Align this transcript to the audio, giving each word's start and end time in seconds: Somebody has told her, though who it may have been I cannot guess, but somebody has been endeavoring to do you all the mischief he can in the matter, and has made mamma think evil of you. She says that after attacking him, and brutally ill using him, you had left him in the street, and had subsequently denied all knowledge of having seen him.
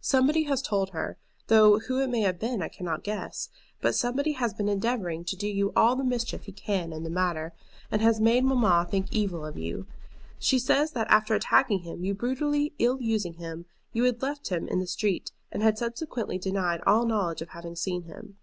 Somebody 0.00 0.42
has 0.50 0.60
told 0.60 0.90
her, 0.90 1.18
though 1.46 1.78
who 1.78 2.00
it 2.00 2.10
may 2.10 2.22
have 2.22 2.40
been 2.40 2.60
I 2.62 2.68
cannot 2.68 3.04
guess, 3.04 3.48
but 3.80 3.94
somebody 3.94 4.32
has 4.32 4.52
been 4.52 4.68
endeavoring 4.68 5.24
to 5.24 5.36
do 5.36 5.46
you 5.46 5.72
all 5.76 5.94
the 5.94 6.02
mischief 6.02 6.46
he 6.46 6.52
can 6.52 6.92
in 6.92 7.04
the 7.04 7.10
matter, 7.10 7.52
and 7.88 8.02
has 8.02 8.20
made 8.20 8.42
mamma 8.42 8.88
think 8.90 9.06
evil 9.12 9.46
of 9.46 9.56
you. 9.56 9.86
She 10.40 10.58
says 10.58 10.90
that 10.94 11.06
after 11.08 11.32
attacking 11.32 11.82
him, 11.82 12.02
and 12.04 12.18
brutally 12.18 12.74
ill 12.80 13.00
using 13.00 13.34
him, 13.34 13.66
you 13.92 14.02
had 14.02 14.20
left 14.20 14.48
him 14.48 14.66
in 14.66 14.80
the 14.80 14.86
street, 14.88 15.30
and 15.52 15.62
had 15.62 15.78
subsequently 15.78 16.38
denied 16.38 16.80
all 16.84 17.06
knowledge 17.06 17.40
of 17.40 17.50
having 17.50 17.76
seen 17.76 18.02
him. 18.02 18.38